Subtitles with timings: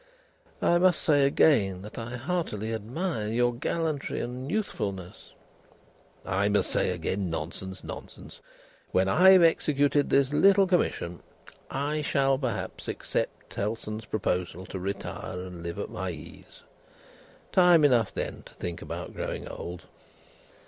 [0.63, 5.31] "I must say again that I heartily admire your gallantry and youthfulness."
[6.25, 8.41] "I must say again, nonsense, nonsense!
[8.91, 11.19] When I have executed this little commission,
[11.69, 16.63] I shall, perhaps, accept Tellson's proposal to retire and live at my ease.
[17.51, 19.83] Time enough, then, to think about growing old."